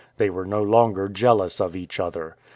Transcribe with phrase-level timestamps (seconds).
[0.17, 2.35] They were no longer jealous of each other.